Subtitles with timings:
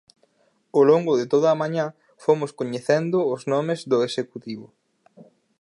[0.75, 1.85] Ao longo de toda a mañá
[2.23, 4.67] fomos coñecendo os nomes do Executivo.